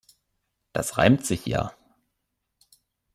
Das 0.73 0.97
reimt 0.97 1.27
sich 1.27 1.45
ja. 1.45 1.73